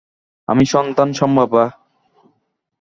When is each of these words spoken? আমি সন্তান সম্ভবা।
আমি 0.47 0.63
সন্তান 0.65 1.09
সম্ভবা। 1.13 1.63